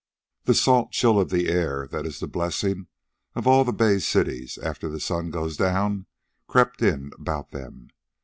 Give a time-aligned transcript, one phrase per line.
[0.45, 2.87] The salt chill of the air that is the blessing
[3.35, 6.07] of all the bay cities after the sun goes down
[6.47, 7.89] crept in about them.